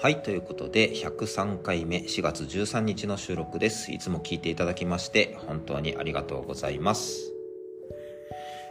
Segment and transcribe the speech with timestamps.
[0.00, 3.90] はい、ということで、103回目、4月13日の収録です。
[3.90, 7.32] いつも聞いていただきまして、本当にありがとうございます。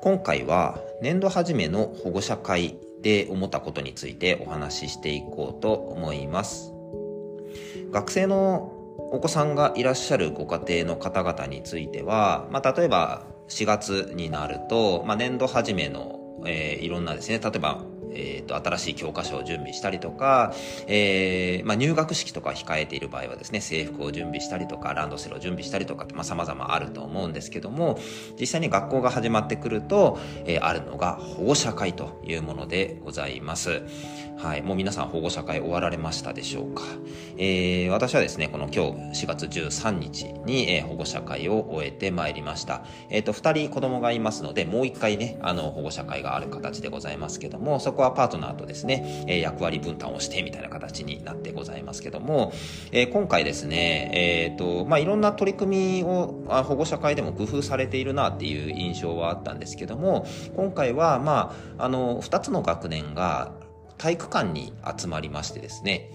[0.00, 6.72] 今回は、年度初めの保護者会で思ったことについてお話ししていこうと思います。
[7.90, 20.52] 学生のお子さんがいらっしゃるご家庭の方々については、まあ、例えば4月になると、まあ、年度初めの、えー、いろんなですね、例えばえーと、新しい教科書を準備したりとか、
[20.86, 27.98] えーまあ、入学式とか控えている場合はですね制服を準備したりとかランドセルを準備したりとかってさまざ、まあ、ると思うんですけども
[28.38, 33.82] 実際に学校が始まってくると、えー、あるのが保護者会というものでございます。
[34.36, 36.82] はい、もう皆さん保護者会終わられましたでしょうか。
[37.36, 42.82] えー、私はですねこの今日4月13日に、えー、保護者会を終えてまいりました。
[43.10, 52.52] えっ、ー、と2人子供がいますのでもう1回ねあの保護者会がある形でございますけどもそこはパートナーとですね、え役割分担をしてみたいな形になってございますけども、
[52.92, 60.26] え今回ですね、えっ、と、まあ、いろんな取り組みを保護者会でも工夫されているなっていう印象はあったんですけども、
[60.56, 63.52] 今回は、まあ、あの、2つの学年が
[63.98, 66.10] 体育館に集まりましてですね、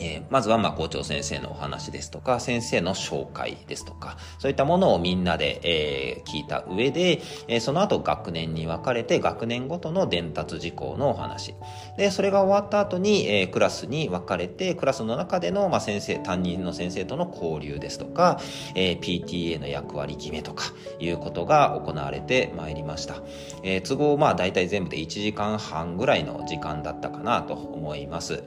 [0.00, 11.54] えー、まずはま校長先生のお話ですとか、先生の紹介ですとか、そういったものをみんなで、えー、聞いた上で、えー、その後学年に分かれて学年ごとの伝達事項のお話。
[11.96, 18.40] で、それが終わった後に、えー、クラスに分かれて、クラスの中での、まあ、先生、担任の先生との交流ですとか、
[18.74, 20.64] えー、PTA の役割決めとか、
[21.00, 23.22] いうことが行われてまいりました。
[23.62, 28.42] えー、都合、まあ大体全部で1時間半ぐらいの時間だったかなと思います。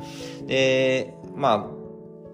[0.45, 1.80] で、まあ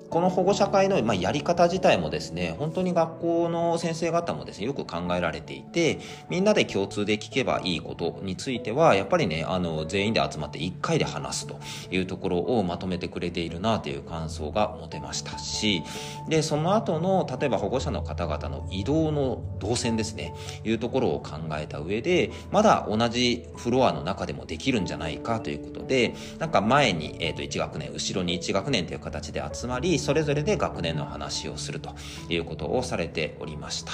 [0.09, 11.59] この保護者会の、まあ、やり方自体もですね、本当に学校の先生方もですね、よく考えられていて、みんなで共通で聞けばいいことについては、やっぱりね、あの、全員で集まって1回で話すと
[11.91, 15.83] いうところをまとめてくれているなという感想が持てましたし、
[16.29, 31.95] で、その後の、例えば保護者の方々の移動の動線ですね、いうところを考えた上で、まだ同じフロアの中でもできるんじゃないかということで、なんか前に、えっ、ー、と、1学年、後ろに1学年という形で集まり、それぞれで学年の話をすると
[32.29, 33.91] いうことをされておりました。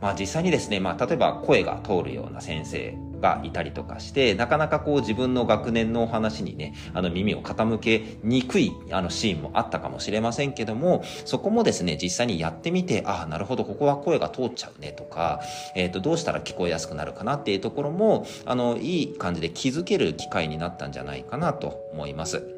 [0.00, 15.40] まあ実際にですね、まあ例えば声が通るような先生がいたりとかして、なかなかこう自分の学年のお話にね、あの耳を傾けにくいあのシーンもあったかもしれませんけども、そこもですね、実際にやってみて、ああ、なるほど、ここは声が通っちゃうねとか、
[15.74, 22.57] えっ、ー、と、どうしたら聞こえやすくなるかなっていうところも、あの、いい感じで気づける機会になったんじゃないかなと思います。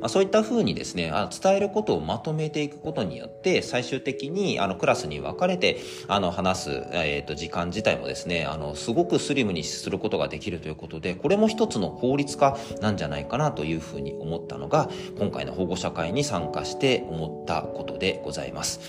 [0.00, 18.80] まあ、そういったふうにですね、あ伝えることをまとめていくことによって、最終的にあのクラスに分かれてあの話す、えー、と時間自体もですね、あのすごくスリムにすることができるということで、これも一つの効率化なんじゃないかなというふうに思ったのが、今回の保護者会に参加して思ったことでございます。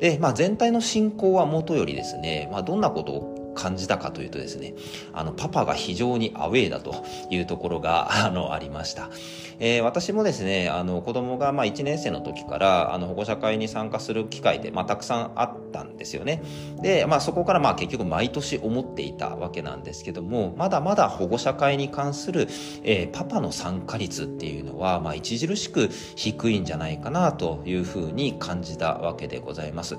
[0.00, 4.74] で、まあ、全体の進行はもとよりですね、まあ、どんなことを感じたかというとですね、
[5.12, 9.10] あの、パパが非常にアウェーだというところが、 あの、ありました。
[9.58, 16.42] えー、私もですね、あの、子供が、まあ、1年生の時から、あの、保護者会に参加する機会で、まあ、たくさんあったんですよね。
[16.80, 22.48] で、まあ、そこから、まあ、結局毎年思っていたわけなんですけども、まだまだ保護者会に関する、
[22.82, 29.96] えー、パパの参加率っていうのは、まあ、著しく低いんじゃないかなというふうに感じたわけでございます。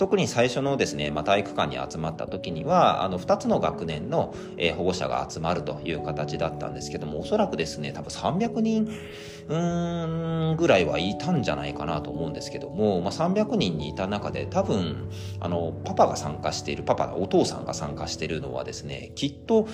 [0.00, 8.88] 特に最初のですね、まあ、体育館に集まった時には、あの、2つの学年の、えー、保護者が集まるという形だったんですけども、おそらくですね、多分300人、
[9.48, 19.68] うーん、ぐらいはいたんじゃないかなと思うんですけども、まあ、300人にいた中で多分、あの、パパが参加している、パパ、お父さんが参加しているのはですね、きっと、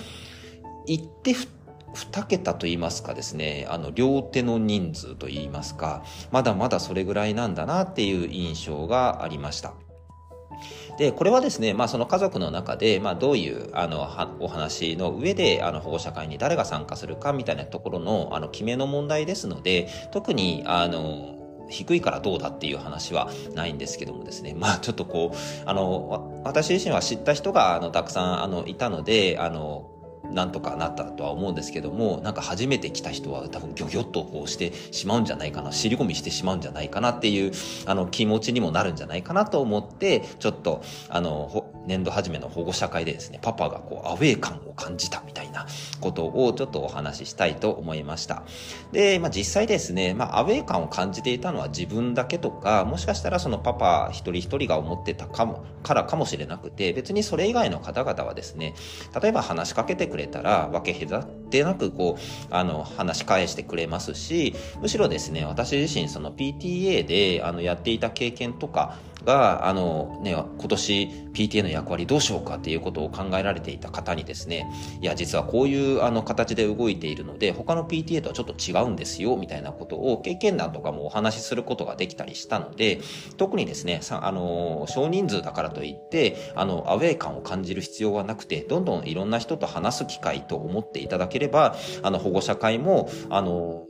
[0.87, 1.35] 行って
[1.93, 9.86] 2桁と言いますかですね、あの、両手の人数と言いますか、まだまだそれぐらいなんだなっていう印象がありました。
[10.97, 14.07] で、これはですね、まあその家族の中で、まあどういう、あの、
[14.39, 21.35] お話の上で、あの、保護者会に誰が参加するかみたいなところの、あの、決めの問題ですので、特に、あの、
[21.69, 24.55] 低いからどうだっていう話はないんですけどもですね。
[24.57, 29.91] まあちょっとこう、あの、私自身は知った人が、あの、たくさん、あの、いたので、あの、
[30.31, 37.51] なんとかなったとは思うんですけども、なんか初めて来た人は多分ギョギョッとこうしてしまうんじゃないかな、尻込みしてしまうんじゃないかなっていう、
[37.85, 45.65] あの、気持ちにもなるんじゃないかなと思って、ちょっと、あの、年度初めの保護者会でですね、パパがこう、アウェー感を感じたみたいな
[46.01, 48.43] ことをちょっとお話ししたいと思いました。
[48.91, 58.75] で、まあ実際ですね、まあアウェー感を感じていたのは自分だけとか、もしかしたらそのパパ一人一人が思ってたかも、からかもしれなくて、別にそれ以外の方々はですね、
[59.21, 68.97] 例えば話しかけてくれたら、分け隔てなくこう、あの、話し返してくれますし、むしろですね、私自身その PTA であのやっていた経験とか、
[69.27, 74.65] が、あのね、今年 PTA の役割どうしようかっていうことを考えられていた方にですね、
[75.01, 83.01] いや、実はこういうあの形で動いているので、他の PTA とはちょっと違うんですよ、みたいなことを経験談とかもお話しすることができたりしたので、
[83.35, 93.87] 特にですね、さあの、少人数だからといって、あの、アウェー感を感じる必要はなくて、どんどんいろんな人と話す機会と思っていただければ、あの、保護者会も、あの、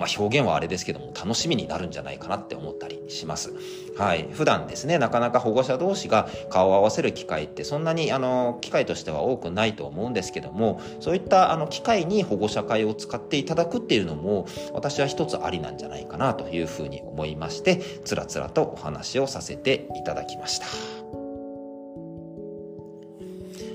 [0.00, 3.52] まあ、表現はあれですけども、楽しみになるんじゃないかなって思ったりします。
[3.96, 4.26] はい。
[4.32, 20.99] 普段ですね、なかなか保護者同士が顔を合わせる機会ってそんなに、あの、機会としては多くないと思うんですけども、そういったあの機会に保護者会を使っていただくっていうのも、私は一つありなんじゃないかなというふうに思いまして、つらつらとお話をさせていただきました。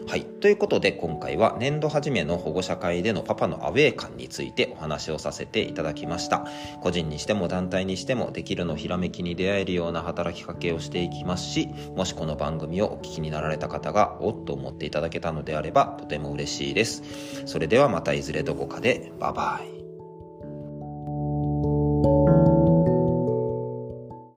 [0.07, 0.23] はい。
[0.23, 6.45] ということで今回は年度初めの保護者会でのパパのアウェー感についてお話をさせていただきました。
[6.81, 17.01] 個人にしても団体にしてもできるのひらめきに出会えるような働きかけをしていきますし、もしこの番組をお聞きになられた方がおっと思っていただけたのであればとても嬉しいです。
[17.45, 19.74] それではまたいずれどこかでバイバイ。